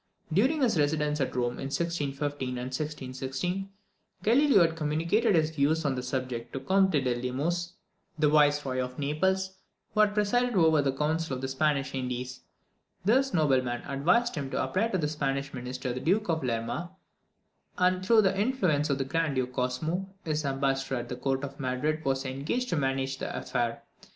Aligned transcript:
During 0.33 0.63
his 0.63 0.79
residence 0.79 1.21
at 1.21 1.35
Rome 1.35 1.59
in 1.61 1.65
1615 1.69 2.49
and 2.57 2.73
1616, 2.73 3.69
Galileo 4.23 4.61
had 4.61 4.75
communicated 4.75 5.35
his 5.35 5.51
views 5.51 5.85
on 5.85 5.93
this 5.93 6.07
subject 6.07 6.53
to 6.53 6.57
the 6.59 6.65
Comte 6.65 6.89
di 6.93 7.01
Lemos, 7.21 7.73
the 8.17 8.27
Viceroy 8.27 8.79
of 8.83 8.97
Naples, 8.97 9.57
who 9.93 9.99
had 9.99 10.15
presided 10.15 10.55
over 10.55 10.81
the 10.81 10.91
council 10.91 11.35
of 11.35 11.41
the 11.43 11.47
Spanish 11.47 11.93
Indies. 11.93 12.39
This 13.05 13.31
nobleman 13.31 13.83
advised 13.85 14.33
him 14.33 14.49
to 14.49 14.63
apply 14.63 14.87
to 14.87 14.97
the 14.97 15.07
Spanish 15.07 15.53
minister 15.53 15.93
the 15.93 15.99
Duke 15.99 16.29
of 16.29 16.43
Lerma; 16.43 16.89
and, 17.77 18.03
through 18.03 18.23
the 18.23 18.35
influence 18.35 18.89
of 18.89 18.97
the 18.97 19.05
Grand 19.05 19.35
Duke 19.35 19.53
Cosmo, 19.53 20.09
his 20.25 20.43
ambassador 20.45 20.95
at 20.95 21.09
the 21.09 21.15
court 21.15 21.43
of 21.43 21.59
Madrid 21.59 22.03
was 22.03 22.25
engaged 22.25 22.69
to 22.69 22.75
manage 22.75 23.19
the 23.19 23.37
affair. 23.37 23.83